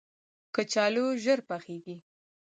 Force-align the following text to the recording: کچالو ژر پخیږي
کچالو 0.55 1.05
ژر 1.23 1.39
پخیږي 1.49 1.95